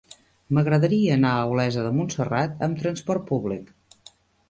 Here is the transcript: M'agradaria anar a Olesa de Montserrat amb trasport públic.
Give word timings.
M'agradaria 0.57 1.11
anar 1.17 1.35
a 1.35 1.45
Olesa 1.51 1.85
de 1.89 1.93
Montserrat 2.01 2.67
amb 2.71 2.83
trasport 2.83 3.33
públic. 3.33 3.73